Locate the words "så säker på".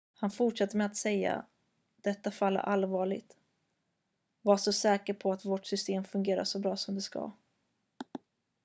4.57-5.31